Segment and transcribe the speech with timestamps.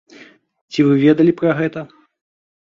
[0.71, 1.87] Ці вы ведалі пра гэта?